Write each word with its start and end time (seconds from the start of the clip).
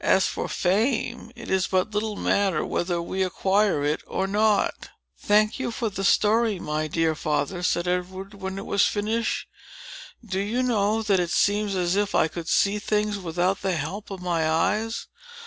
As 0.00 0.26
for 0.26 0.48
fame, 0.48 1.32
it 1.36 1.50
is 1.50 1.66
but 1.66 1.90
little 1.92 2.16
matter 2.16 2.64
whether 2.64 3.02
we 3.02 3.22
acquire 3.22 3.84
it 3.84 4.02
or 4.06 4.26
not. 4.26 4.88
"Thank 5.18 5.58
you 5.58 5.70
for 5.70 5.90
the 5.90 6.02
story, 6.02 6.58
my 6.58 6.86
dear 6.88 7.14
father," 7.14 7.62
said 7.62 7.86
Edward, 7.86 8.32
when 8.32 8.56
it 8.56 8.64
was 8.64 8.86
finished. 8.86 9.46
"Do 10.24 10.40
you 10.40 10.62
know, 10.62 11.02
that 11.02 11.20
it 11.20 11.28
seems 11.28 11.74
as 11.74 11.94
if 11.94 12.14
I 12.14 12.26
could 12.26 12.48
see 12.48 12.78
things 12.78 13.18
without 13.18 13.60
the 13.60 13.76
help 13.76 14.10
of 14.10 14.22
my 14.22 14.48
eyes? 14.48 15.08